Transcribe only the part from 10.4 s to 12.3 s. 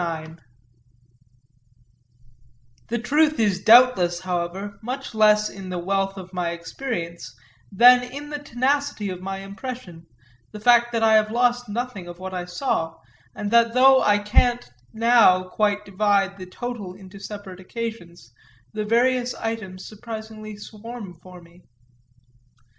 the fact that I have lost nothing of